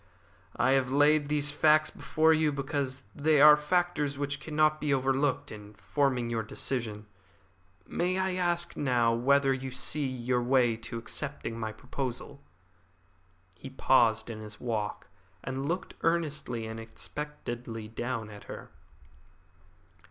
[0.55, 5.51] I have laid these facts before you because they are factors which cannot be overlooked
[5.51, 7.05] in forming your decision.
[7.85, 12.41] May I ask now whether you see your way to accepting my proposal?"
[13.55, 15.05] He paused in his walk,
[15.43, 18.71] and looked earnestly and expectantly down at her.